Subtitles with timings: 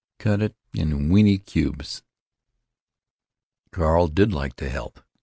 [0.17, 2.01] Cut it into weenty cubes."
[3.69, 4.99] Carl did like to help.